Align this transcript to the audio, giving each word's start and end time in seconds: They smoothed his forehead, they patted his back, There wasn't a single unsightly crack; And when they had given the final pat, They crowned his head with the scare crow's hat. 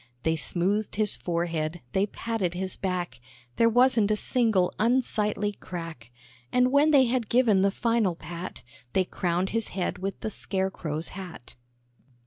They 0.23 0.35
smoothed 0.35 0.95
his 0.95 1.15
forehead, 1.15 1.79
they 1.93 2.07
patted 2.07 2.55
his 2.55 2.75
back, 2.75 3.19
There 3.57 3.69
wasn't 3.69 4.09
a 4.09 4.15
single 4.15 4.73
unsightly 4.79 5.51
crack; 5.51 6.09
And 6.51 6.71
when 6.71 6.89
they 6.89 7.05
had 7.05 7.29
given 7.29 7.61
the 7.61 7.69
final 7.69 8.15
pat, 8.15 8.63
They 8.93 9.05
crowned 9.05 9.51
his 9.51 9.67
head 9.77 9.99
with 9.99 10.21
the 10.21 10.31
scare 10.31 10.71
crow's 10.71 11.09
hat. 11.09 11.53